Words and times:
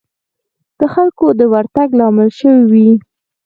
د 0.79 0.81
خلکو 0.93 1.25
د 1.39 1.41
ورتګ 1.53 1.89
لامل 1.99 2.29
شوې 2.39 2.61
وي. 2.71 2.89